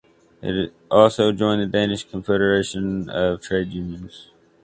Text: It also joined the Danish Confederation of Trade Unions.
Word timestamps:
It 0.41 0.73
also 0.89 1.31
joined 1.31 1.61
the 1.61 1.67
Danish 1.67 2.09
Confederation 2.09 3.07
of 3.11 3.39
Trade 3.39 3.71
Unions. 3.71 4.31